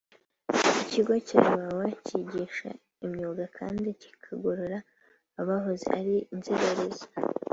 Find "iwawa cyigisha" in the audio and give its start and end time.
1.53-2.69